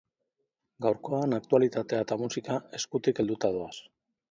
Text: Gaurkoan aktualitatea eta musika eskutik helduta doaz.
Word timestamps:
Gaurkoan 0.85 1.35
aktualitatea 1.39 2.01
eta 2.07 2.19
musika 2.23 2.57
eskutik 2.81 3.25
helduta 3.25 3.55
doaz. 3.61 3.73